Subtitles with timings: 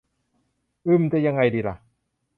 [0.85, 1.75] อืม จะยังไงดีล่ะ